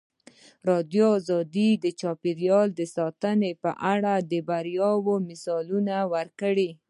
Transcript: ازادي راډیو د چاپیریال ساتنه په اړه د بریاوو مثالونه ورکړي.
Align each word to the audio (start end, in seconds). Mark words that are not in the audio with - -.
ازادي 0.03 1.05
راډیو 1.09 1.69
د 1.83 1.85
چاپیریال 2.01 2.69
ساتنه 2.95 3.49
په 3.63 3.71
اړه 3.93 4.13
د 4.31 4.33
بریاوو 4.47 5.15
مثالونه 5.29 5.95
ورکړي. 6.13 6.69